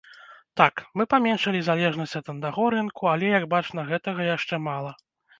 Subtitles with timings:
[0.59, 4.91] Так, мы паменшылі залежнасць ад аднаго рынку, але, як бачна, гэтага яшчэ мала.